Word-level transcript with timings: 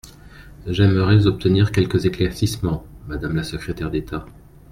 J’aimerais 0.65 1.27
obtenir 1.27 1.71
quelques 1.71 2.07
éclaircissements, 2.07 2.83
madame 3.05 3.35
la 3.35 3.43
secrétaire 3.43 3.91
d’État. 3.91 4.25